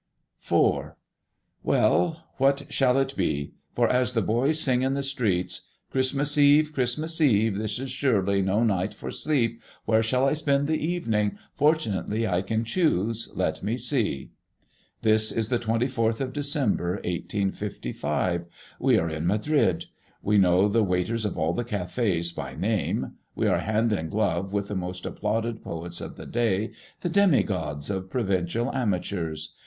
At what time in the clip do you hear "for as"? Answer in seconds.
3.75-4.13